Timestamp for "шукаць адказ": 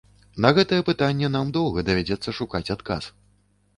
2.39-3.03